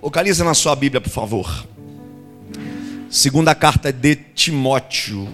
[0.00, 1.66] Localiza na sua Bíblia, por favor.
[3.10, 5.28] Segunda carta de Timóteo.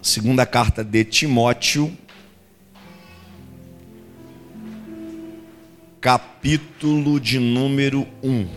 [0.00, 1.92] Segunda carta de Timóteo.
[6.00, 8.48] Capítulo de número 1.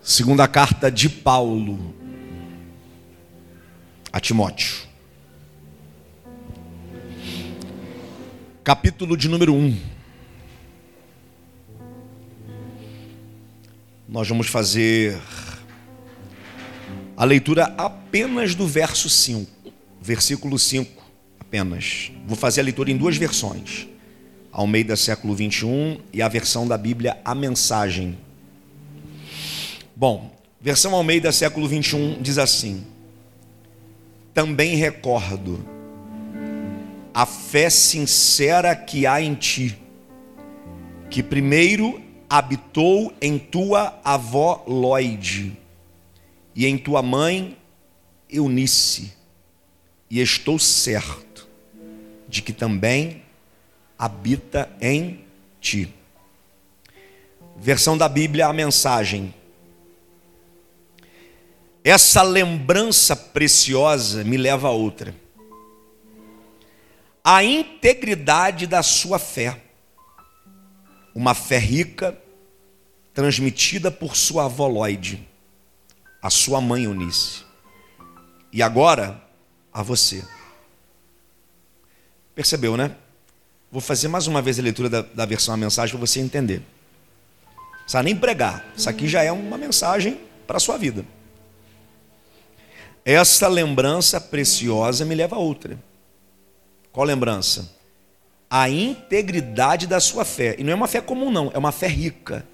[0.00, 1.92] Segunda carta de Paulo
[4.12, 4.91] a Timóteo.
[8.64, 9.76] Capítulo de número 1.
[14.08, 15.18] Nós vamos fazer
[17.16, 19.50] a leitura apenas do verso 5,
[20.00, 21.02] versículo 5
[21.40, 22.12] apenas.
[22.24, 23.88] Vou fazer a leitura em duas versões.
[24.52, 28.16] Almeida século 21 e a versão da Bíblia A Mensagem.
[29.96, 32.86] Bom, versão Almeida século 21 diz assim:
[34.32, 35.81] Também recordo
[37.14, 39.78] a fé sincera que há em ti,
[41.10, 45.56] que primeiro habitou em tua avó Lloyd
[46.54, 47.56] e em tua mãe
[48.30, 49.12] Eunice,
[50.10, 51.46] e estou certo
[52.26, 53.22] de que também
[53.98, 55.24] habita em
[55.60, 55.92] ti.
[57.58, 59.34] Versão da Bíblia, a mensagem.
[61.84, 65.21] Essa lembrança preciosa me leva a outra
[67.24, 69.60] a integridade da sua fé.
[71.14, 72.18] Uma fé rica,
[73.14, 75.26] transmitida por sua avó Lloyd,
[76.20, 77.44] a sua mãe Eunice.
[78.50, 79.22] E agora,
[79.72, 80.24] a você.
[82.34, 82.96] Percebeu, né?
[83.70, 86.62] Vou fazer mais uma vez a leitura da, da versão a mensagem para você entender.
[87.46, 88.66] Não precisa nem pregar.
[88.76, 91.04] Isso aqui já é uma mensagem para a sua vida.
[93.04, 95.78] Essa lembrança preciosa me leva a outra
[96.92, 97.74] qual lembrança?
[98.50, 100.54] A integridade da sua fé.
[100.58, 102.46] E não é uma fé comum, não, é uma fé rica.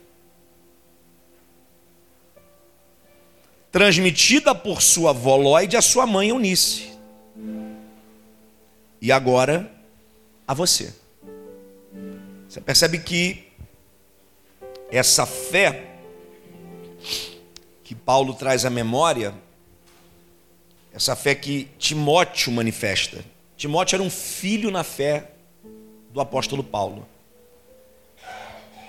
[3.72, 6.92] Transmitida por sua avó Lloyd a sua mãe Eunice.
[9.00, 9.70] E agora,
[10.46, 10.94] a você.
[12.48, 13.44] Você percebe que
[14.90, 15.96] essa fé
[17.84, 19.34] que Paulo traz à memória,
[20.92, 23.24] essa fé que Timóteo manifesta,
[23.58, 25.32] Timóteo era um filho na fé
[26.12, 27.04] do apóstolo Paulo.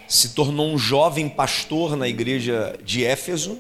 [0.07, 3.59] Se tornou um jovem pastor na igreja de Éfeso.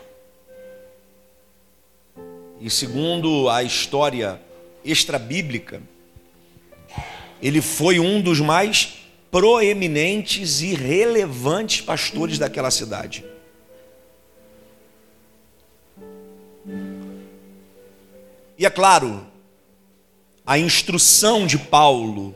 [2.61, 4.39] E segundo a história
[4.85, 5.81] extrabíblica,
[7.41, 8.99] ele foi um dos mais
[9.31, 13.25] proeminentes e relevantes pastores daquela cidade.
[18.59, 19.25] E é claro,
[20.49, 22.33] a instrução de Paulo,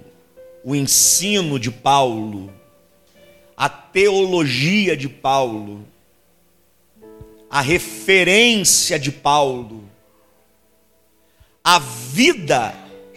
[0.63, 2.53] o ensino de Paulo,
[3.57, 5.83] a teologia de Paulo,
[7.49, 9.89] a referência de Paulo,
[11.63, 12.75] a vida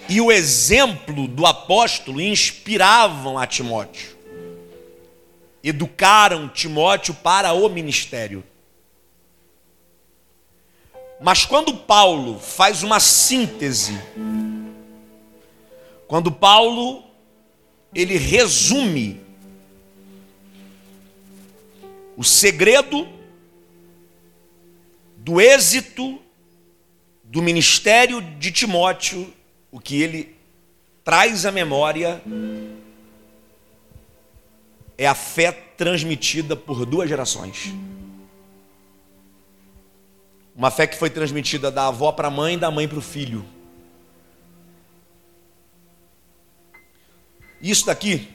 [0.08, 4.16] e o exemplo do apóstolo inspiravam a Timóteo,
[5.62, 8.42] educaram Timóteo para o ministério.
[11.20, 13.92] Mas quando Paulo faz uma síntese
[16.06, 17.04] quando Paulo
[17.94, 19.20] ele resume
[22.16, 23.08] o segredo
[25.16, 26.20] do êxito
[27.24, 29.32] do ministério de Timóteo,
[29.70, 30.36] o que ele
[31.04, 32.22] traz à memória
[34.96, 37.74] é a fé transmitida por duas gerações.
[40.54, 43.02] Uma fé que foi transmitida da avó para a mãe e da mãe para o
[43.02, 43.44] filho.
[47.66, 48.28] Isso daqui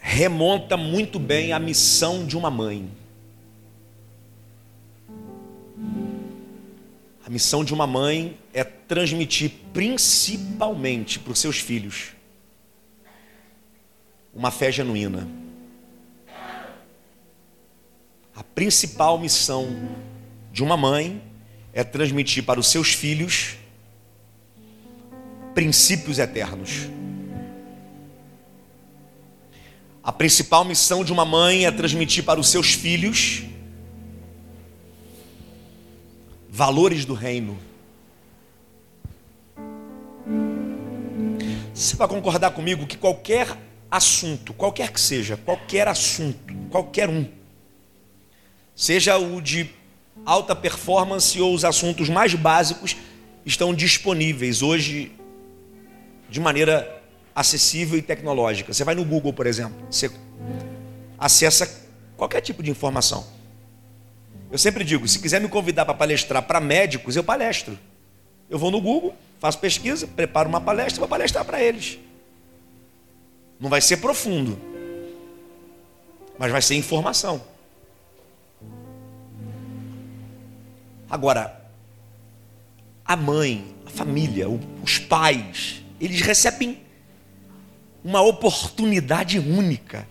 [0.00, 2.90] remonta muito bem à missão de uma mãe.
[7.24, 12.08] A missão de uma mãe é transmitir principalmente para os seus filhos
[14.34, 15.28] uma fé genuína.
[18.34, 19.88] A principal missão
[20.52, 21.22] de uma mãe
[21.72, 23.56] é transmitir para os seus filhos
[25.54, 26.88] princípios eternos.
[30.02, 33.44] A principal missão de uma mãe é transmitir para os seus filhos
[36.50, 37.58] valores do reino.
[41.72, 43.48] Você vai concordar comigo que qualquer
[43.90, 47.26] assunto, qualquer que seja, qualquer assunto, qualquer um,
[48.76, 49.70] seja o de
[50.24, 52.96] alta performance ou os assuntos mais básicos,
[53.44, 55.12] estão disponíveis hoje
[56.34, 57.00] de maneira
[57.32, 58.74] acessível e tecnológica.
[58.74, 60.10] Você vai no Google, por exemplo, você
[61.16, 61.86] acessa
[62.16, 63.24] qualquer tipo de informação.
[64.50, 67.78] Eu sempre digo, se quiser me convidar para palestrar para médicos, eu palestro.
[68.50, 72.00] Eu vou no Google, faço pesquisa, preparo uma palestra vou palestrar para eles.
[73.60, 74.58] Não vai ser profundo,
[76.36, 77.40] mas vai ser informação.
[81.08, 81.64] Agora,
[83.04, 84.48] a mãe, a família,
[84.82, 86.78] os pais, eles recebem
[88.02, 90.06] uma oportunidade única.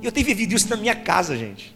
[0.00, 1.74] E eu tenho vivido isso na minha casa, gente.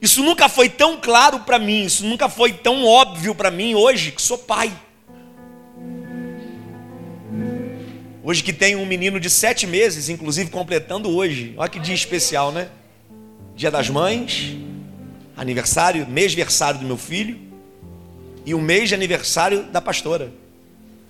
[0.00, 4.10] Isso nunca foi tão claro para mim, isso nunca foi tão óbvio para mim hoje
[4.10, 4.72] que sou pai.
[8.24, 11.54] Hoje que tenho um menino de sete meses, inclusive completando hoje.
[11.56, 12.68] Olha que dia especial, né?
[13.54, 14.56] Dia das Mães,
[15.36, 17.38] aniversário, mêsversário do meu filho
[18.46, 20.32] e o mês de aniversário da pastora.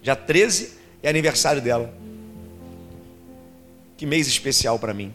[0.03, 1.95] Dia 13 é aniversário dela.
[3.97, 5.15] Que mês especial para mim.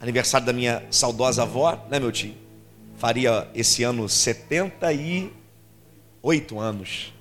[0.00, 2.34] Aniversário da minha saudosa avó, né, meu tio?
[2.96, 7.12] Faria esse ano 78 anos.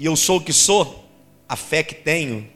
[0.00, 1.08] E eu sou o que sou,
[1.48, 2.50] a fé que tenho,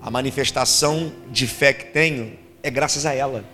[0.00, 3.44] a manifestação de fé que tenho é graças a ela.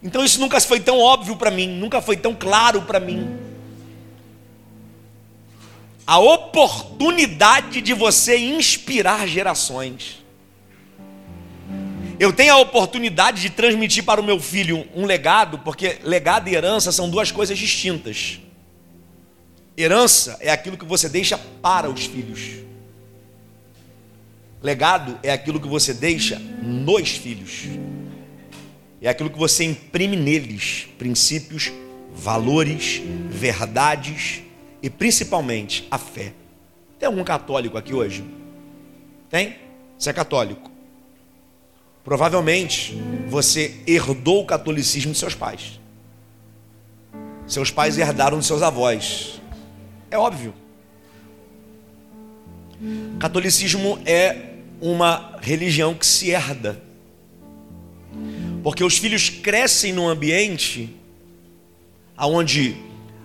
[0.00, 3.43] Então isso nunca foi tão óbvio para mim, nunca foi tão claro para mim
[6.06, 10.22] a oportunidade de você inspirar gerações.
[12.18, 16.54] Eu tenho a oportunidade de transmitir para o meu filho um legado, porque legado e
[16.54, 18.38] herança são duas coisas distintas.
[19.76, 22.62] Herança é aquilo que você deixa para os filhos.
[24.62, 27.64] Legado é aquilo que você deixa nos filhos.
[29.02, 31.72] É aquilo que você imprime neles, princípios,
[32.14, 34.43] valores, verdades,
[34.84, 36.34] e principalmente a fé.
[36.98, 38.22] Tem algum católico aqui hoje?
[39.30, 39.56] Tem?
[39.98, 40.70] Você é católico?
[42.04, 42.94] Provavelmente
[43.26, 45.80] você herdou o catolicismo de seus pais.
[47.46, 49.40] Seus pais herdaram de seus avós.
[50.10, 50.52] É óbvio.
[53.18, 54.50] Catolicismo é
[54.82, 56.78] uma religião que se herda.
[58.62, 60.94] Porque os filhos crescem num ambiente
[62.18, 62.76] onde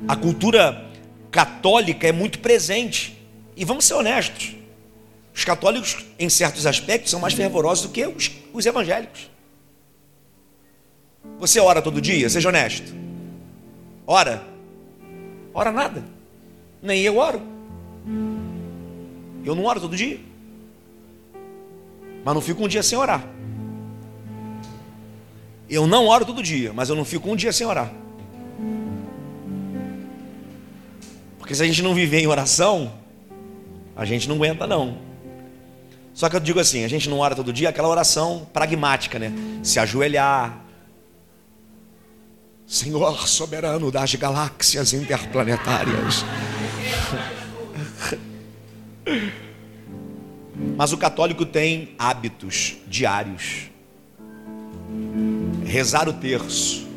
[0.08, 0.89] a cultura
[1.32, 3.18] católica é muito presente.
[3.56, 4.56] E vamos ser honestos:
[5.34, 9.30] os católicos, em certos aspectos, são mais fervorosos do que os, os evangélicos.
[11.40, 12.30] Você ora todo dia?
[12.30, 12.94] Seja honesto.
[14.06, 14.44] Ora?
[15.54, 16.04] Ora nada.
[16.82, 17.42] Nem eu oro.
[19.46, 20.20] Eu não oro todo dia.
[22.24, 23.26] Mas não fico um dia sem orar.
[25.70, 27.94] Eu não oro todo dia, mas eu não fico um dia sem orar.
[31.50, 32.94] Porque se a gente não viver em oração,
[33.96, 35.00] a gente não aguenta não.
[36.14, 39.34] Só que eu digo assim, a gente não ora todo dia, aquela oração pragmática, né?
[39.64, 40.64] Se ajoelhar.
[42.68, 46.24] Senhor soberano das galáxias interplanetárias.
[50.78, 53.72] Mas o católico tem hábitos diários.
[55.66, 56.88] Rezar o terço.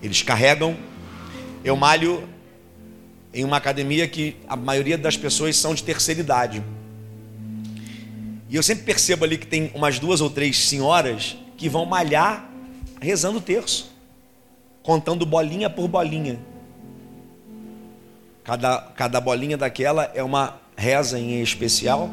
[0.00, 0.76] Eles carregam.
[1.64, 2.35] Eu malho
[3.36, 6.64] em uma academia que a maioria das pessoas são de terceira idade.
[8.48, 12.48] E eu sempre percebo ali que tem umas duas ou três senhoras que vão malhar
[12.98, 13.92] rezando o terço,
[14.82, 16.38] contando bolinha por bolinha.
[18.42, 22.10] Cada, cada bolinha daquela é uma reza em especial.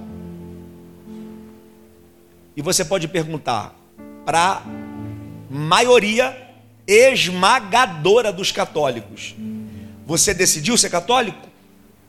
[2.53, 3.73] E você pode perguntar
[4.25, 4.61] para
[5.49, 6.35] maioria
[6.85, 9.35] esmagadora dos católicos:
[10.05, 11.47] você decidiu ser católico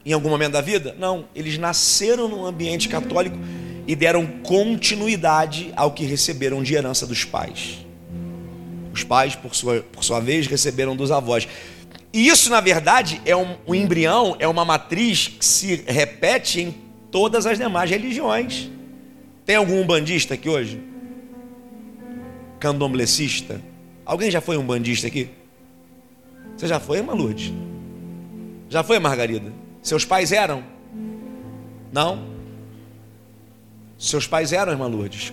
[0.04, 0.94] em algum momento da vida?
[0.98, 3.38] Não, eles nasceram num ambiente católico
[3.86, 7.84] e deram continuidade ao que receberam de herança dos pais.
[8.92, 11.48] Os pais, por sua, por sua vez, receberam dos avós.
[12.12, 16.74] E isso, na verdade, é um, um embrião, é uma matriz que se repete em
[17.10, 18.70] todas as demais religiões.
[19.44, 20.80] Tem algum umbandista aqui hoje?
[22.60, 23.60] Candomblessista?
[24.06, 25.28] Alguém já foi um bandista aqui?
[26.56, 27.52] Você já foi, irmã Lourdes?
[28.68, 29.52] Já foi, Margarida?
[29.82, 30.64] Seus pais eram?
[31.92, 32.26] Não?
[33.98, 35.32] Seus pais eram, irmã Lourdes?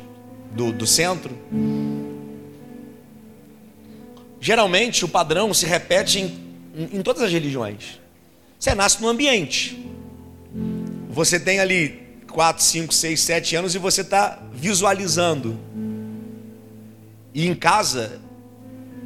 [0.51, 1.35] Do, do centro?
[4.39, 6.25] Geralmente o padrão se repete em,
[6.75, 8.00] em, em todas as religiões.
[8.59, 9.85] Você nasce num ambiente.
[11.09, 15.57] Você tem ali 4, 5, 6, 7 anos e você está visualizando.
[17.33, 18.19] E em casa,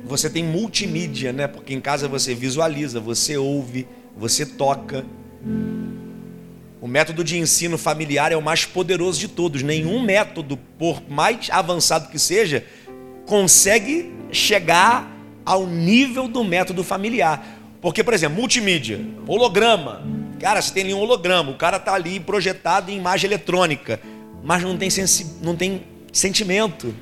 [0.06, 1.48] você tem multimídia, né?
[1.48, 3.88] Porque em casa você visualiza, você ouve,
[4.18, 5.06] você toca.
[6.82, 9.64] O método de ensino familiar é o mais poderoso de todos.
[9.64, 12.66] Nenhum método, por mais avançado que seja,
[13.26, 15.12] consegue chegar
[15.46, 17.46] ao nível do método familiar.
[17.82, 20.04] Porque, por exemplo, multimídia, holograma.
[20.40, 24.00] Cara, você tem ali um holograma, o cara está ali projetado em imagem eletrônica,
[24.44, 25.38] mas não tem, sensi...
[25.42, 26.94] não tem sentimento.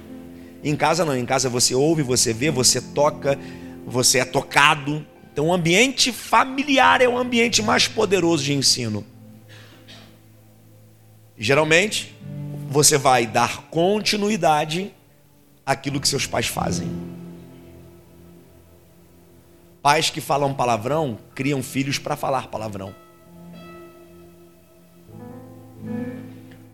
[0.63, 3.37] Em casa não, em casa você ouve, você vê, você toca,
[3.85, 5.05] você é tocado.
[5.33, 9.03] Então o ambiente familiar é o ambiente mais poderoso de ensino.
[11.35, 12.15] geralmente,
[12.69, 14.93] você vai dar continuidade
[15.65, 16.87] àquilo que seus pais fazem.
[19.81, 22.93] Pais que falam palavrão criam filhos para falar palavrão.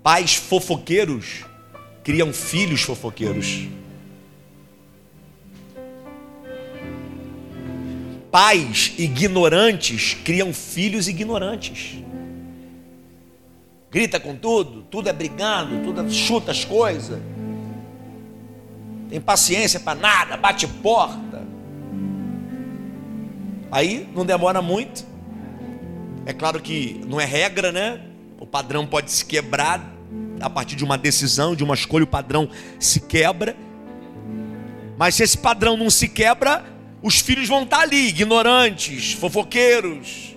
[0.04, 1.46] Pais fofoqueiros
[2.04, 3.70] criam filhos fofoqueiros.
[8.32, 12.04] Pais ignorantes criam filhos ignorantes.
[13.92, 17.20] Grita com tudo, tudo é brigando, tudo é, chuta as coisas.
[19.10, 21.44] Tem paciência para nada, bate porta.
[23.72, 25.04] Aí não demora muito.
[26.26, 28.00] É claro que não é regra, né?
[28.40, 29.96] O padrão pode se quebrar
[30.40, 33.56] a partir de uma decisão, de uma escolha, o padrão se quebra.
[34.98, 36.64] Mas se esse padrão não se quebra,
[37.02, 40.36] os filhos vão estar ali, ignorantes, fofoqueiros,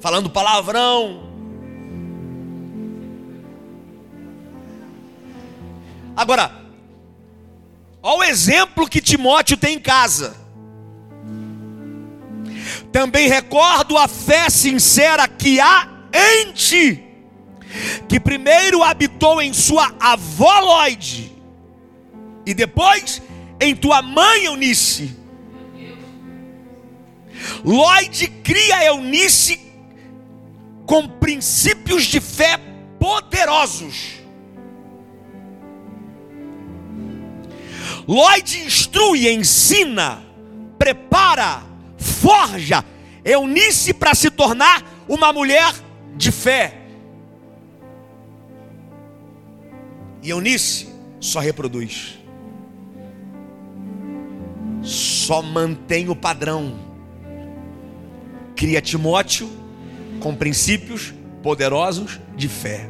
[0.00, 1.24] falando palavrão.
[6.16, 6.50] Agora,
[8.02, 10.36] olha o exemplo que Timóteo tem em casa.
[12.92, 17.04] Também recordo a fé sincera que há em ti,
[18.08, 21.32] que primeiro habitou em sua avó Lloyd,
[22.46, 23.20] e depois
[23.60, 25.16] em tua mãe Eunice.
[27.64, 29.60] Lloyd cria Eunice
[30.86, 32.58] com princípios de fé
[32.98, 34.16] poderosos.
[38.06, 40.22] Lloyd instrui, ensina,
[40.78, 41.62] prepara,
[41.98, 42.84] forja
[43.24, 45.74] Eunice para se tornar uma mulher
[46.16, 46.82] de fé.
[50.22, 50.88] E Eunice
[51.20, 52.25] só reproduz
[55.26, 56.78] só mantém o padrão.
[58.54, 59.50] Cria Timóteo
[60.20, 62.88] com princípios poderosos de fé.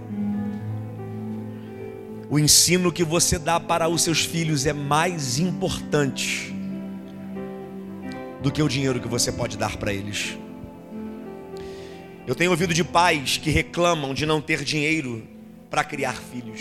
[2.29, 6.55] O ensino que você dá para os seus filhos é mais importante
[8.43, 10.37] do que o dinheiro que você pode dar para eles.
[12.27, 15.27] Eu tenho ouvido de pais que reclamam de não ter dinheiro
[15.71, 16.61] para criar filhos.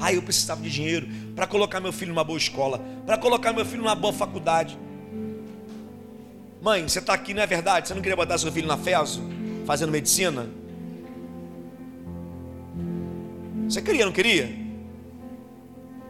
[0.00, 3.64] Ah, eu precisava de dinheiro para colocar meu filho numa boa escola, para colocar meu
[3.64, 4.78] filho numa boa faculdade.
[6.62, 7.88] Mãe, você está aqui, não é verdade?
[7.88, 9.22] Você não queria botar seu filho na FESO,
[9.66, 10.48] fazendo medicina?
[13.68, 14.50] Você queria, não queria?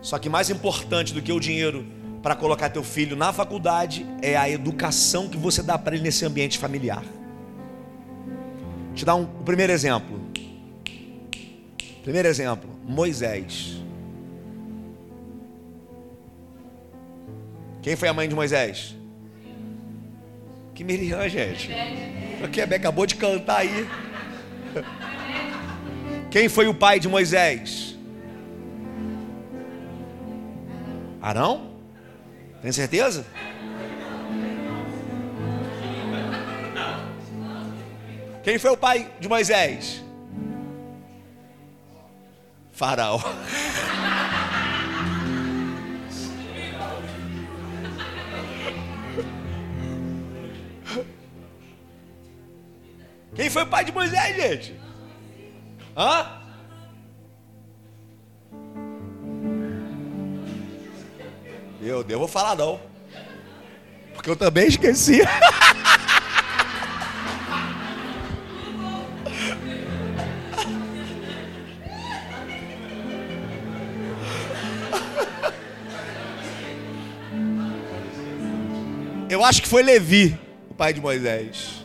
[0.00, 1.86] Só que mais importante do que o dinheiro
[2.22, 6.24] para colocar teu filho na faculdade é a educação que você dá para ele nesse
[6.24, 7.02] ambiente familiar.
[8.86, 10.20] Vou te dar um, o primeiro exemplo.
[12.02, 13.79] Primeiro exemplo, Moisés.
[17.82, 18.94] Quem foi a mãe de Moisés?
[20.74, 21.70] Que Miriam, gente.
[22.42, 23.88] O Quebec acabou de cantar aí.
[26.30, 27.96] Quem foi o pai de Moisés?
[31.20, 31.70] Arão?
[32.62, 33.26] Tem certeza?
[38.42, 40.02] Quem foi o pai de Moisés?
[42.72, 43.20] Faraó.
[53.40, 54.78] Quem foi o pai de Moisés, gente?
[55.96, 56.42] Hã?
[61.80, 62.78] Meu Deus, vou falar não.
[64.12, 65.20] Porque eu também esqueci.
[79.30, 81.79] Eu acho que foi Levi, o pai de Moisés.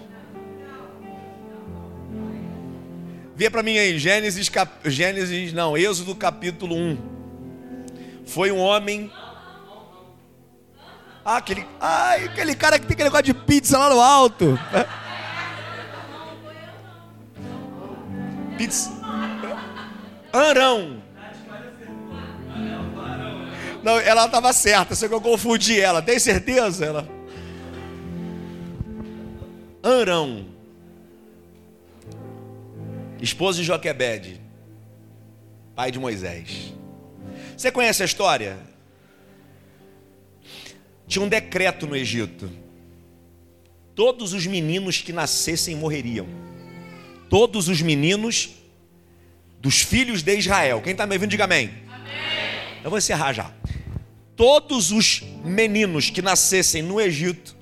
[3.36, 4.90] Vê para mim aí, Gênesis, cap...
[4.90, 6.98] Gênesis, não, Êxodo capítulo 1.
[8.26, 9.12] Foi um homem.
[11.24, 14.58] Ah, aquele, ai, aquele cara que tem aquele negócio de pizza lá no alto.
[18.58, 18.90] Pizza.
[20.32, 21.04] Arão.
[23.84, 26.02] Não, ela estava certa, só que eu confundi ela.
[26.02, 26.86] Tem certeza?
[26.86, 27.08] Ela.
[29.84, 30.46] Arão,
[33.26, 34.40] esposo de Joquebede,
[35.76, 36.74] pai de Moisés.
[37.58, 38.58] Você conhece a história?
[41.08, 42.50] Tinha um decreto no Egito.
[43.94, 46.28] Todos os meninos que nascessem morreriam.
[47.30, 48.52] Todos os meninos
[49.60, 50.82] dos filhos de Israel.
[50.82, 51.72] Quem está me ouvindo, diga amém.
[51.92, 52.82] amém.
[52.84, 53.52] Eu vou encerrar já.
[54.36, 57.56] Todos os meninos que nascessem no Egito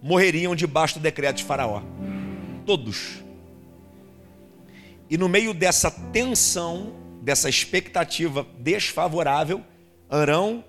[0.00, 1.82] morreriam debaixo do decreto de Faraó.
[2.64, 3.21] Todos.
[5.12, 9.62] E no meio dessa tensão, dessa expectativa desfavorável,
[10.08, 10.64] Arão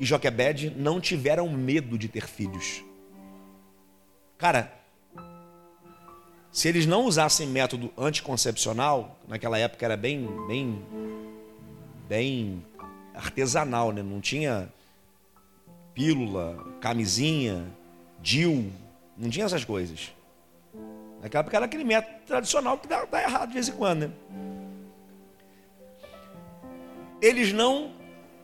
[0.00, 2.82] e Joquebede não tiveram medo de ter filhos.
[4.36, 4.74] Cara,
[6.50, 10.82] se eles não usassem método anticoncepcional, naquela época era bem, bem,
[12.08, 12.66] bem
[13.14, 14.02] artesanal, né?
[14.02, 14.68] Não tinha
[15.94, 17.64] pílula, camisinha,
[18.20, 18.72] DIL,
[19.16, 20.10] não tinha essas coisas.
[21.20, 24.10] Naquela época era aquele método tradicional que dá, dá errado de vez em quando, né?
[27.20, 27.92] Eles não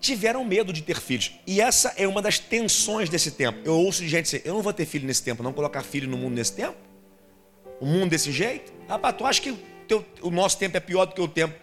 [0.01, 1.33] tiveram medo de ter filhos.
[1.47, 3.61] E essa é uma das tensões desse tempo.
[3.65, 6.09] Eu ouço de gente dizer: eu não vou ter filho nesse tempo, não colocar filho
[6.09, 6.77] no mundo nesse tempo
[7.81, 8.73] o mundo desse jeito?
[8.89, 11.55] Rapaz, tu acha que o, teu, o nosso tempo é pior do que o tempo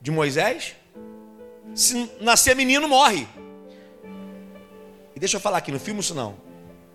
[0.00, 0.74] de Moisés?
[1.74, 3.26] Se nascer menino, morre.
[5.14, 6.36] E deixa eu falar aqui, não filme isso não.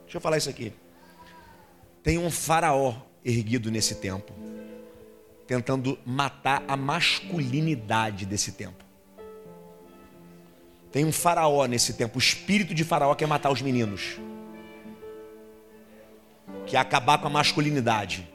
[0.03, 0.74] Deixa eu falar isso aqui.
[2.01, 4.34] Tem um faraó erguido nesse tempo,
[5.48, 8.84] tentando matar a masculinidade desse tempo.
[10.92, 14.20] Tem um faraó nesse tempo, o espírito de faraó quer matar os meninos.
[16.65, 18.27] Quer acabar com a masculinidade.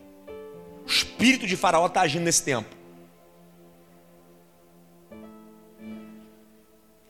[0.85, 2.75] O espírito de Faraó está agindo nesse tempo.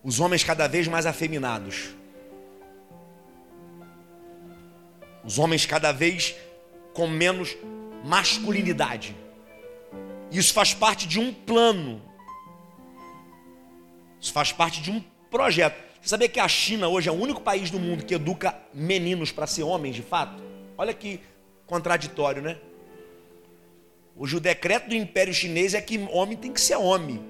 [0.03, 1.91] Os homens cada vez mais afeminados.
[5.25, 6.35] Os homens cada vez
[6.99, 7.57] com menos
[8.05, 9.14] masculinidade.
[10.33, 12.03] Isso faz parte de um plano.
[14.20, 15.81] Isso faz parte de um projeto.
[16.03, 19.31] Você sabia que a China hoje é o único país do mundo que educa meninos
[19.31, 20.42] para ser homens de fato?
[20.77, 21.20] Olha que
[21.68, 22.59] contraditório, né?
[24.16, 27.25] Hoje o decreto do Império Chinês é que homem tem que ser homem.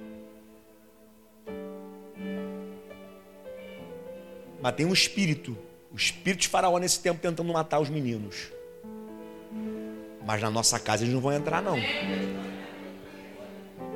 [4.62, 5.58] Mas tem um espírito,
[5.92, 8.56] o espírito de Faraó nesse tempo tentando matar os meninos.
[10.28, 11.78] Mas na nossa casa eles não vão entrar, não.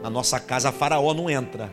[0.03, 1.71] Na nossa casa Faraó não entra.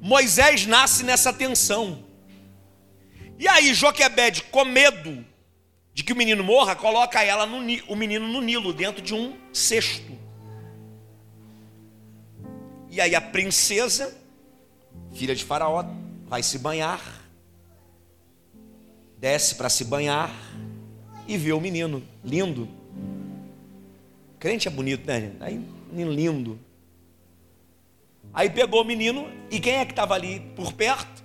[0.00, 2.04] Moisés nasce nessa tensão.
[3.40, 5.26] E aí Joquebede, com medo,
[5.92, 7.56] de que o menino morra, coloca ela no,
[7.88, 10.16] o menino no Nilo, dentro de um cesto.
[12.88, 14.16] E aí a princesa,
[15.12, 15.84] filha de Faraó,
[16.28, 17.21] vai se banhar,
[19.22, 20.34] desce para se banhar
[21.28, 22.68] e vê o menino lindo.
[24.40, 25.30] Crente é bonito, né?
[25.38, 26.58] Aí, lindo.
[28.34, 31.22] Aí pegou o menino e quem é que estava ali por perto?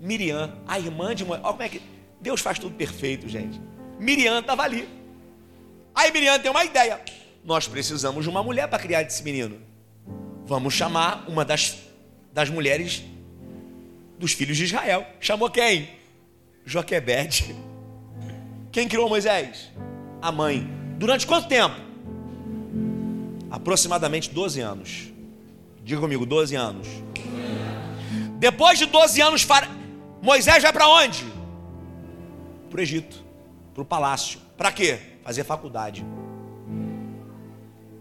[0.00, 1.44] Miriam, a irmã de Moisés.
[1.44, 1.82] Olha como é que
[2.18, 3.60] Deus faz tudo perfeito, gente.
[4.00, 4.88] Miriam estava ali.
[5.94, 6.98] Aí Miriam tem uma ideia.
[7.44, 9.60] Nós precisamos de uma mulher para criar esse menino.
[10.46, 11.76] Vamos chamar uma das,
[12.32, 13.04] das mulheres
[14.18, 15.06] dos filhos de Israel.
[15.20, 16.03] Chamou quem?
[16.64, 17.54] Joquebede.
[18.72, 19.70] Quem criou Moisés?
[20.20, 20.68] A mãe.
[20.98, 21.76] Durante quanto tempo?
[23.50, 25.12] Aproximadamente 12 anos.
[25.84, 26.88] Diga comigo, 12 anos.
[28.38, 29.46] Depois de 12 anos,
[30.22, 31.24] Moisés vai para onde?
[32.70, 33.24] Para o Egito
[33.74, 34.38] para o palácio.
[34.56, 34.98] Para quê?
[35.24, 36.06] Fazer faculdade.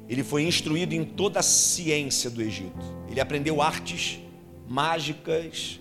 [0.08, 2.86] Ele foi instruído em toda a ciência do Egito.
[3.10, 4.20] Ele aprendeu artes
[4.68, 5.80] mágicas,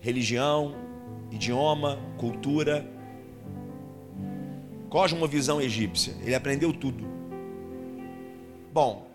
[0.00, 0.74] religião,
[1.30, 2.86] idioma, cultura,
[4.88, 6.14] cosmovisão egípcia.
[6.22, 7.04] Ele aprendeu tudo.
[8.72, 9.08] Bom,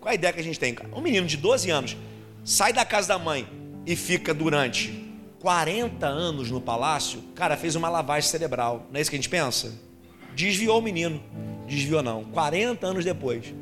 [0.00, 0.76] qual a ideia que a gente tem?
[0.94, 1.96] Um menino de 12 anos
[2.44, 3.48] sai da casa da mãe
[3.84, 5.08] e fica durante
[5.40, 8.86] 40 anos no palácio, cara, fez uma lavagem cerebral.
[8.90, 9.72] Não é isso que a gente pensa?
[10.34, 11.22] Desviou o menino.
[11.66, 12.24] Desviou não.
[12.24, 13.52] 40 anos depois,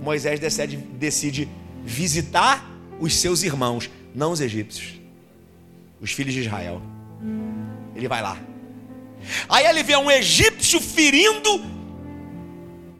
[0.00, 1.48] Moisés decide, decide
[1.84, 2.66] visitar
[3.00, 5.00] os seus irmãos, não os egípcios,
[6.00, 6.80] os filhos de Israel.
[8.02, 8.38] Ele vai lá.
[9.48, 11.50] Aí ele vê um egípcio ferindo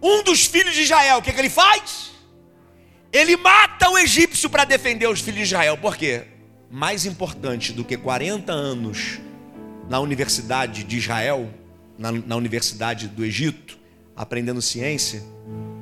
[0.00, 1.18] um dos filhos de Israel.
[1.18, 2.12] O que, que ele faz?
[3.12, 5.76] Ele mata o egípcio para defender os filhos de Israel.
[5.76, 6.26] Por quê?
[6.72, 9.20] mais importante do que 40 anos
[9.90, 11.50] na Universidade de Israel,
[11.98, 13.78] na, na Universidade do Egito,
[14.16, 15.22] aprendendo ciência,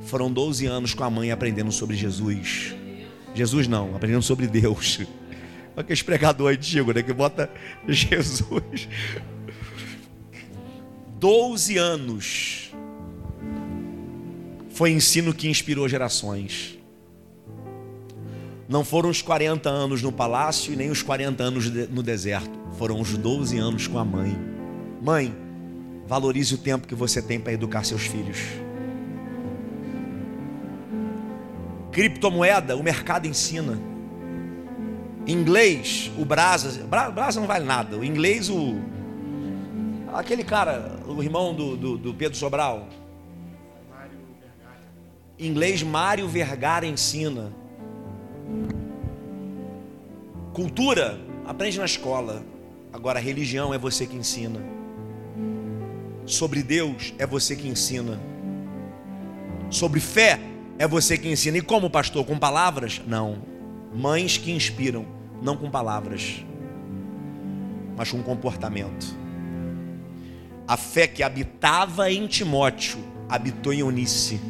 [0.00, 2.74] foram 12 anos com a mãe aprendendo sobre Jesus.
[3.32, 4.98] Jesus não, aprendendo sobre Deus.
[5.80, 7.02] Aquele pregador antigo, né?
[7.02, 7.50] Que bota
[7.86, 8.88] Jesus.
[11.18, 12.70] 12 anos.
[14.70, 16.78] Foi ensino que inspirou gerações.
[18.68, 22.58] Não foram os 40 anos no palácio e nem os 40 anos no deserto.
[22.78, 24.38] Foram os 12 anos com a mãe.
[25.02, 25.34] Mãe,
[26.06, 28.38] valorize o tempo que você tem para educar seus filhos.
[31.90, 33.89] Criptomoeda, o mercado ensina.
[35.30, 36.84] Inglês, o Brasa.
[36.84, 37.96] Brasa não vale nada.
[37.96, 38.80] O inglês, o.
[40.12, 42.88] Aquele cara, o irmão do, do, do Pedro Sobral.
[45.38, 47.52] Inglês, Mário Vergara ensina.
[50.52, 52.42] Cultura, aprende na escola.
[52.92, 54.60] Agora, religião é você que ensina.
[56.26, 58.20] Sobre Deus é você que ensina.
[59.70, 60.40] Sobre fé
[60.76, 61.56] é você que ensina.
[61.56, 62.24] E como, pastor?
[62.26, 63.00] Com palavras?
[63.06, 63.38] Não.
[63.94, 65.06] Mães que inspiram,
[65.42, 66.44] não com palavras,
[67.96, 69.18] mas com comportamento.
[70.66, 72.98] A fé que habitava em Timóteo
[73.28, 74.40] habitou em Eunice.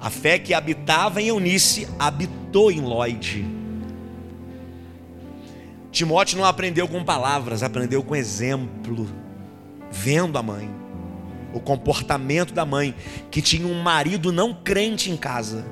[0.00, 3.46] A fé que habitava em Eunice habitou em Lloyd.
[5.90, 9.08] Timóteo não aprendeu com palavras, aprendeu com exemplo,
[9.90, 10.68] vendo a mãe,
[11.52, 12.94] o comportamento da mãe,
[13.30, 15.64] que tinha um marido não crente em casa,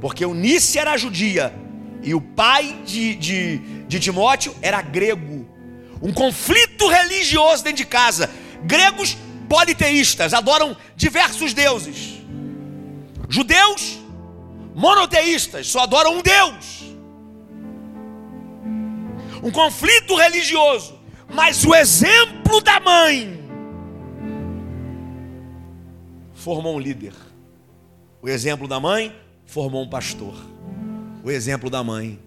[0.00, 1.52] porque Eunice era judia
[2.02, 5.48] e o pai de, de, de Timóteo era grego.
[6.00, 8.30] Um conflito religioso dentro de casa.
[8.64, 9.16] Gregos
[9.48, 12.22] politeístas adoram diversos deuses.
[13.28, 13.98] Judeus
[14.74, 16.84] monoteístas só adoram um Deus.
[19.42, 20.98] Um conflito religioso,
[21.32, 23.36] mas o exemplo da mãe
[26.34, 27.12] formou um líder.
[28.22, 30.34] O exemplo da mãe formou um pastor.
[31.26, 32.20] O exemplo da mãe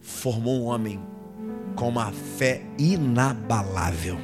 [0.00, 1.00] formou um homem
[1.76, 4.18] com uma fé inabalável.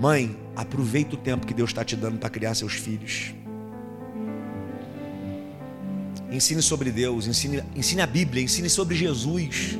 [0.00, 3.34] Mãe, aproveita o tempo que Deus está te dando para criar seus filhos.
[6.30, 9.76] Ensine sobre Deus, ensine, ensine a Bíblia, ensine sobre Jesus.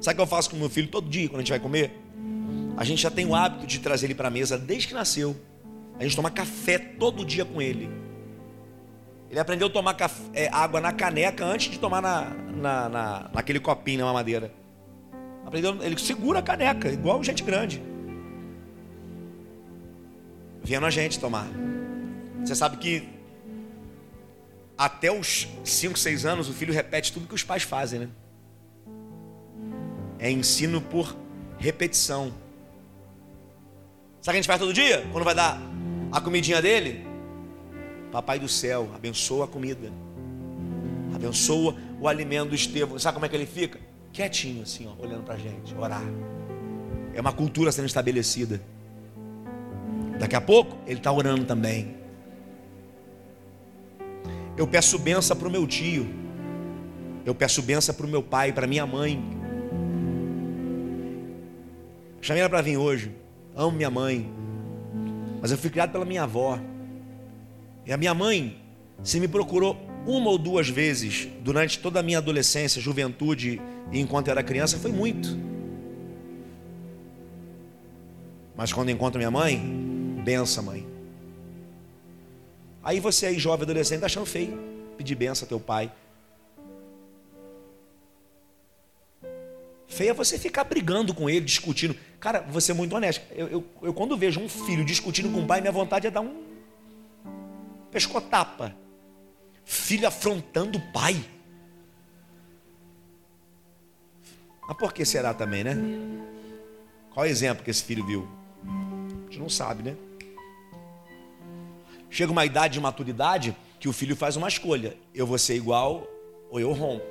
[0.00, 2.00] Sabe o que eu faço com meu filho todo dia quando a gente vai comer?
[2.76, 5.34] A gente já tem o hábito de trazer ele para a mesa desde que nasceu.
[5.98, 8.05] A gente toma café todo dia com ele.
[9.30, 13.30] Ele aprendeu a tomar café, é, água na caneca antes de tomar na, na, na,
[13.34, 14.52] naquele copinho, na mamadeira.
[15.44, 17.82] Aprendeu, ele segura a caneca, igual gente grande.
[20.62, 21.46] Vendo a gente tomar.
[22.44, 23.08] Você sabe que
[24.76, 28.08] até os 5, 6 anos, o filho repete tudo que os pais fazem, né?
[30.18, 31.16] É ensino por
[31.58, 32.32] repetição.
[34.20, 35.06] Sabe o que a gente faz todo dia?
[35.12, 35.58] Quando vai dar
[36.10, 37.05] a comidinha dele?
[38.12, 39.90] Papai do céu, abençoa a comida.
[41.14, 42.98] Abençoa o alimento do Estevão.
[42.98, 43.78] Sabe como é que ele fica?
[44.12, 46.04] Quietinho assim, ó, olhando para a gente, orar.
[47.14, 48.60] É uma cultura sendo estabelecida.
[50.18, 51.96] Daqui a pouco ele está orando também.
[54.56, 56.06] Eu peço benção para o meu tio.
[57.24, 59.22] Eu peço benção para o meu pai, para minha mãe.
[62.20, 63.14] Chamei ela para vir hoje.
[63.54, 64.30] Amo minha mãe.
[65.40, 66.58] Mas eu fui criado pela minha avó.
[67.86, 68.60] E a minha mãe,
[69.04, 73.60] se me procurou uma ou duas vezes durante toda a minha adolescência, juventude
[73.92, 75.38] e enquanto era criança, foi muito.
[78.56, 79.58] Mas quando encontro minha mãe,
[80.24, 80.86] benção, mãe.
[82.82, 85.92] Aí você aí, jovem adolescente, tá achando feio pedir benção a teu pai.
[89.86, 91.96] Feia é você ficar brigando com ele, discutindo.
[92.18, 93.22] Cara, vou ser muito honesto.
[93.30, 96.22] Eu, eu, eu, quando vejo um filho discutindo com o pai, minha vontade é dar
[96.22, 96.45] um
[97.90, 98.74] pescotapa.
[99.64, 101.24] Filho afrontando o pai.
[104.68, 105.76] Mas por que será também, né?
[107.12, 108.28] Qual é o exemplo que esse filho viu?
[108.64, 109.96] A gente não sabe, né?
[112.10, 116.06] Chega uma idade de maturidade que o filho faz uma escolha: eu vou ser igual
[116.50, 117.04] ou eu rompo.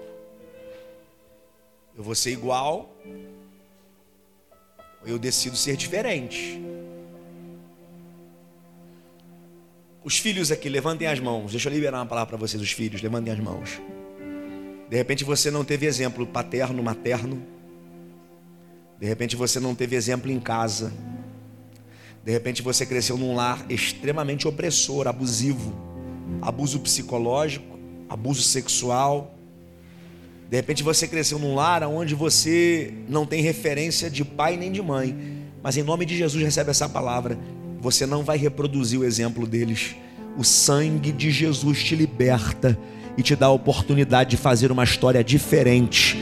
[1.98, 2.90] Eu vou ser igual
[5.02, 6.60] ou eu decido ser diferente.
[10.06, 11.50] Os filhos aqui, levantem as mãos.
[11.50, 13.82] Deixa eu liberar uma palavra para vocês, os filhos, levantem as mãos.
[14.88, 17.42] De repente você não teve exemplo paterno, materno.
[19.00, 20.94] De repente você não teve exemplo em casa.
[22.24, 25.74] De repente você cresceu num lar extremamente opressor, abusivo,
[26.40, 29.34] abuso psicológico, abuso sexual.
[30.48, 34.84] De repente você cresceu num lar onde você não tem referência de pai nem de
[34.84, 35.18] mãe.
[35.64, 37.40] Mas em nome de Jesus recebe essa palavra.
[37.86, 39.96] Você não vai reproduzir o exemplo deles.
[40.36, 42.76] O sangue de Jesus te liberta
[43.16, 46.18] e te dá a oportunidade de fazer uma história diferente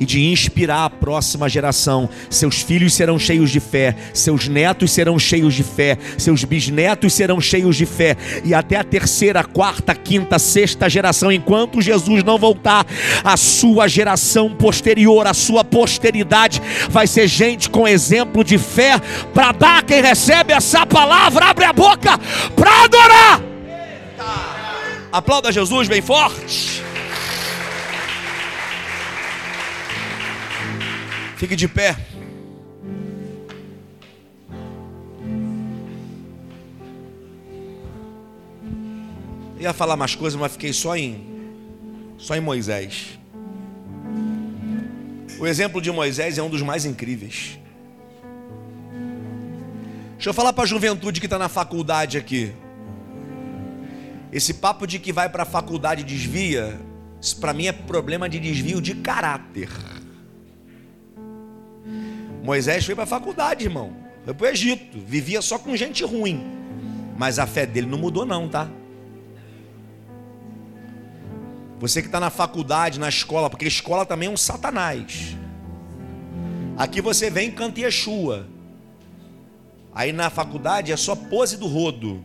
[0.00, 2.08] e de inspirar a próxima geração.
[2.30, 7.40] Seus filhos serão cheios de fé, seus netos serão cheios de fé, seus bisnetos serão
[7.40, 12.86] cheios de fé, e até a terceira, quarta, quinta, sexta geração, enquanto Jesus não voltar,
[13.24, 18.98] a sua geração posterior, a sua posteridade, vai ser gente com exemplo de fé
[19.32, 22.18] para dar quem recebe essa palavra, abre a boca
[22.54, 23.42] para adorar.
[25.10, 26.87] Aplauda Jesus bem forte.
[31.38, 31.96] Fique de pé.
[39.60, 41.24] ia falar mais coisas, mas fiquei só em
[42.18, 43.16] só em Moisés.
[45.38, 47.56] O exemplo de Moisés é um dos mais incríveis.
[50.14, 52.52] Deixa eu falar para a juventude que está na faculdade aqui.
[54.32, 56.76] Esse papo de que vai para a faculdade desvia,
[57.20, 59.68] isso para mim é problema de desvio de caráter.
[62.48, 63.94] Moisés foi para a faculdade, irmão.
[64.24, 64.98] Foi para o Egito.
[64.98, 66.42] Vivia só com gente ruim.
[67.14, 68.70] Mas a fé dele não mudou, não, tá?
[71.78, 75.36] Você que está na faculdade, na escola, porque escola também é um satanás.
[76.74, 78.46] Aqui você vem e canta Yeshua.
[79.94, 82.24] Aí na faculdade é só pose do rodo.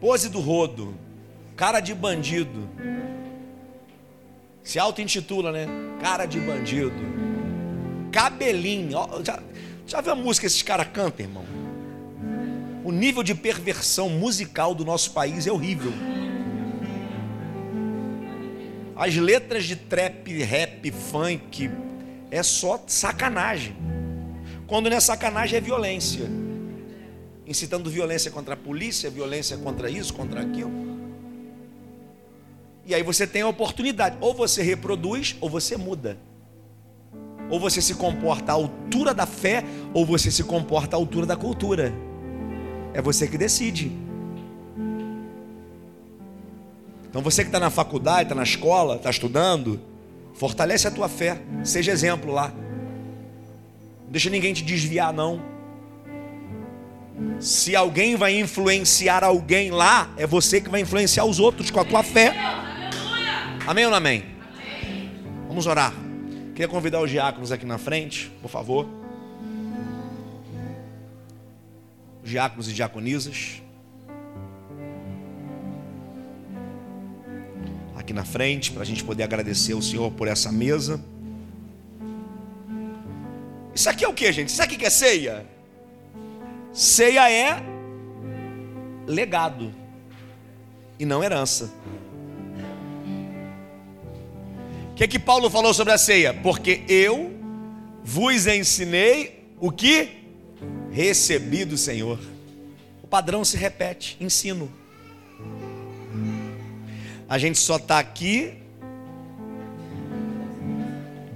[0.00, 0.96] Pose do rodo.
[1.54, 2.68] Cara de bandido.
[4.70, 5.66] Se auto-intitula, né?
[6.00, 6.92] Cara de bandido.
[8.12, 8.92] Cabelinho.
[9.24, 9.42] Já,
[9.84, 11.44] já viu a música que esses caras cantam, irmão?
[12.84, 15.92] O nível de perversão musical do nosso país é horrível.
[18.94, 21.68] As letras de trap, rap, funk
[22.30, 23.74] é só sacanagem.
[24.68, 26.30] Quando não é sacanagem é violência.
[27.44, 30.89] Incitando violência contra a polícia, violência contra isso, contra aquilo.
[32.86, 36.18] E aí você tem a oportunidade, ou você reproduz ou você muda.
[37.48, 41.36] Ou você se comporta à altura da fé, ou você se comporta à altura da
[41.36, 41.92] cultura.
[42.94, 43.92] É você que decide.
[47.08, 49.80] Então você que está na faculdade, está na escola, está estudando,
[50.32, 52.52] fortalece a tua fé, seja exemplo lá.
[54.04, 55.42] Não deixa ninguém te desviar, não.
[57.40, 61.84] Se alguém vai influenciar alguém lá, é você que vai influenciar os outros com a
[61.84, 62.34] tua fé.
[63.70, 64.24] Amém ou não amém?
[65.46, 65.94] Vamos orar.
[66.56, 68.88] Queria convidar os diáconos aqui na frente, por favor.
[72.24, 73.62] diáconos e diaconisas.
[77.94, 81.00] Aqui na frente, para a gente poder agradecer ao Senhor por essa mesa.
[83.72, 84.48] Isso aqui é o que, gente?
[84.48, 85.46] Isso aqui que é ceia?
[86.72, 87.62] Ceia é
[89.06, 89.72] legado
[90.98, 91.70] e não herança.
[95.00, 96.34] Que, que Paulo falou sobre a ceia?
[96.34, 97.32] Porque eu
[98.04, 100.26] vos ensinei o que
[100.92, 102.18] recebi do Senhor.
[103.02, 104.70] O padrão se repete, ensino.
[107.26, 108.58] A gente só está aqui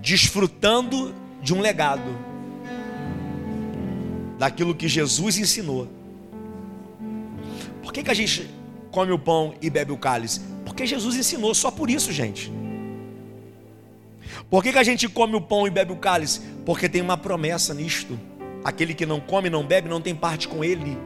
[0.02, 2.18] desfrutando de um legado,
[4.38, 5.88] daquilo que Jesus ensinou.
[7.82, 8.46] Por que, que a gente
[8.90, 10.42] come o pão e bebe o cálice?
[10.66, 12.52] Porque Jesus ensinou, só por isso, gente.
[14.50, 16.40] Por que, que a gente come o pão e bebe o cálice?
[16.64, 18.18] Porque tem uma promessa nisto.
[18.64, 20.96] Aquele que não come, não bebe, não tem parte com ele.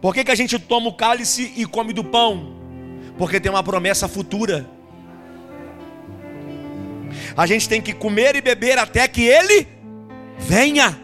[0.00, 2.56] Por que, que a gente toma o cálice e come do pão?
[3.16, 4.68] Porque tem uma promessa futura.
[7.36, 9.66] A gente tem que comer e beber até que ele
[10.38, 10.98] venha.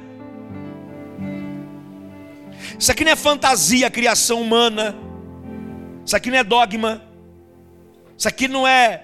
[2.78, 4.96] Isso aqui não é fantasia, criação humana.
[6.04, 7.02] Isso aqui não é dogma.
[8.16, 9.02] Isso aqui não é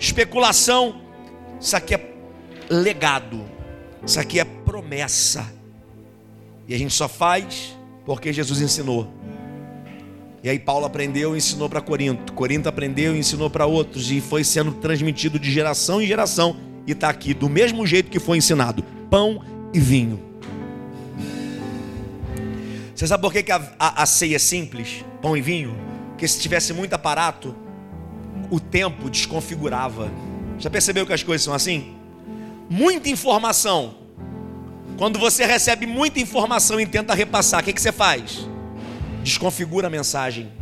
[0.00, 1.02] especulação.
[1.60, 2.12] Isso aqui é
[2.68, 3.44] legado.
[4.04, 5.52] Isso aqui é promessa.
[6.66, 9.12] E a gente só faz porque Jesus ensinou.
[10.42, 12.32] E aí Paulo aprendeu e ensinou para Corinto.
[12.32, 14.10] Corinto aprendeu e ensinou para outros.
[14.10, 16.56] E foi sendo transmitido de geração em geração.
[16.86, 20.30] E está aqui do mesmo jeito que foi ensinado: pão e vinho.
[22.94, 25.04] Você sabe por que, a, a, a ceia é simples?
[25.22, 25.74] Pão e vinho?
[26.10, 27.54] Porque se tivesse muito aparato,
[28.50, 30.10] o tempo desconfigurava.
[30.58, 32.00] Já percebeu que as coisas são assim?
[32.70, 33.96] muita informação.
[34.96, 38.46] Quando você recebe muita informação e tenta repassar, o que, que você faz?
[39.24, 40.52] Desconfigura a mensagem.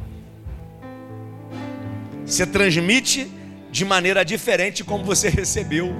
[2.24, 3.30] Você transmite
[3.70, 5.94] de maneira diferente como você recebeu.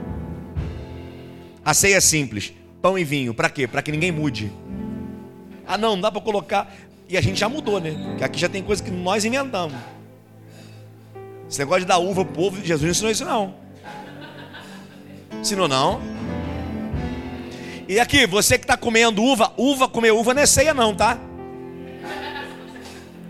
[1.65, 3.35] A ceia é simples: pão e vinho.
[3.35, 3.67] Para quê?
[3.67, 4.51] Para que ninguém mude.
[5.67, 6.75] Ah, não, não dá para colocar.
[7.09, 7.91] E a gente já mudou, né?
[8.11, 9.77] Porque aqui já tem coisa que nós inventamos.
[11.49, 13.55] Esse negócio de dar uva pro povo, Jesus não ensinou isso não.
[15.41, 16.01] Ensinou não?
[17.89, 21.19] E aqui, você que está comendo uva, uva, comer uva não é ceia não, tá?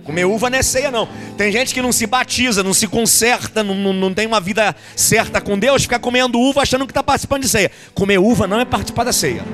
[0.02, 1.08] Comer uva não é ceia não.
[1.36, 4.74] Tem gente que não se batiza, não se conserta, não, não, não tem uma vida
[4.96, 7.70] certa com Deus, fica comendo uva achando que está participando de ceia.
[7.94, 9.44] Comer uva não é participar da ceia.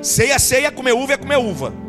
[0.00, 1.87] Ceia, ceia, comer uva é comer uva.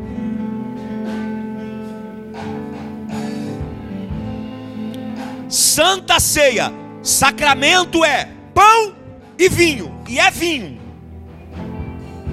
[5.50, 8.96] Santa ceia, sacramento é pão
[9.38, 10.00] e vinho.
[10.08, 10.80] E é vinho.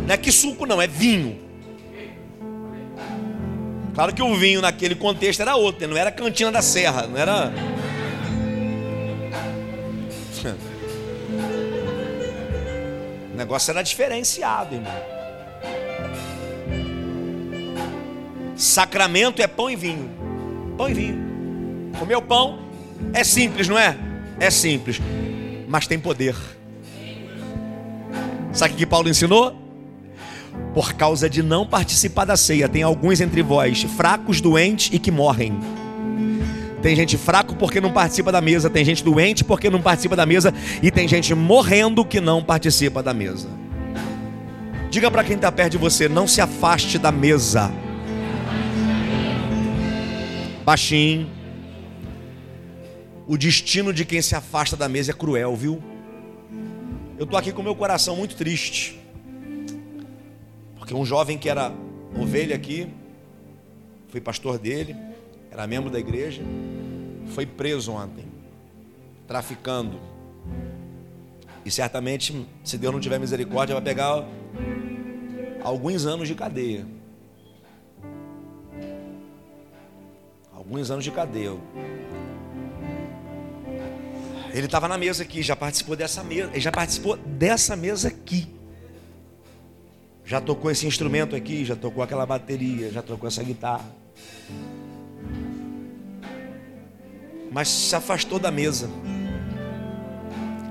[0.07, 1.41] Não é que suco, não, é vinho.
[3.95, 5.87] Claro que o vinho naquele contexto era outro, né?
[5.87, 7.53] não era cantina da serra, não era.
[13.33, 14.93] O negócio era diferenciado, irmão.
[18.57, 20.11] Sacramento é pão e vinho.
[20.79, 21.93] Pão e vinho.
[21.99, 22.66] Comer o pão
[23.13, 23.97] é simples, não é?
[24.39, 25.01] É simples,
[25.69, 26.35] mas tem poder.
[28.53, 29.55] Sabe o que Paulo ensinou?
[30.75, 35.11] Por causa de não participar da ceia, tem alguns entre vós fracos, doentes e que
[35.11, 35.59] morrem.
[36.83, 40.25] Tem gente fraco porque não participa da mesa, tem gente doente porque não participa da
[40.25, 43.49] mesa e tem gente morrendo que não participa da mesa.
[44.91, 47.73] Diga para quem está perto de você, não se afaste da mesa.
[50.65, 51.36] Baixinho.
[53.27, 55.83] O destino de quem se afasta da mesa é cruel, viu?
[57.19, 59.01] Eu estou aqui com meu coração muito triste.
[60.77, 61.73] Porque um jovem que era
[62.17, 62.87] ovelha aqui,
[64.09, 64.95] fui pastor dele,
[65.51, 66.43] era membro da igreja,
[67.35, 68.25] foi preso ontem,
[69.27, 69.99] traficando.
[71.65, 74.25] E certamente, se Deus não tiver misericórdia, vai pegar
[75.65, 76.87] alguns anos de cadeia.
[80.53, 81.57] Alguns anos de cadeia.
[84.57, 88.49] Ele estava na mesa aqui, já participou dessa mesa, ele já participou dessa mesa aqui.
[90.25, 93.85] Já tocou esse instrumento aqui, já tocou aquela bateria, já tocou essa guitarra.
[97.53, 98.89] Mas se afastou da mesa.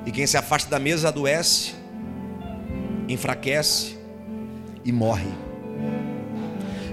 [0.04, 1.76] E quem se afasta da mesa adoece,
[3.08, 4.00] enfraquece
[4.84, 5.30] e morre.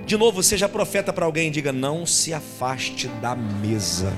[0.05, 4.13] De novo, seja profeta para alguém, diga: não se afaste da mesa.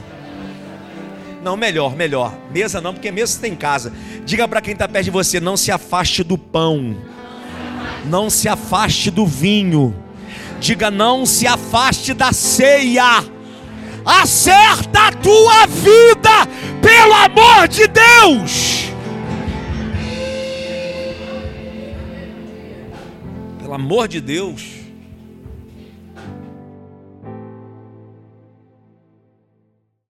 [1.44, 2.34] Não, melhor, melhor.
[2.50, 3.92] Mesa não, porque mesa você tem em casa.
[4.24, 6.96] Diga para quem está perto de você: não se afaste do pão.
[8.06, 9.94] Não se afaste do vinho.
[10.58, 13.22] Diga: não se afaste da ceia.
[14.06, 16.46] Acerta a tua vida,
[16.80, 18.84] pelo amor de Deus.
[23.58, 24.83] Pelo amor de Deus.